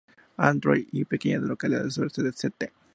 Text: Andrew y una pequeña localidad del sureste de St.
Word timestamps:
Andrew 0.39 0.83
y 0.93 1.01
una 1.01 1.09
pequeña 1.09 1.37
localidad 1.37 1.81
del 1.83 1.91
sureste 1.91 2.23
de 2.23 2.29
St. 2.29 2.73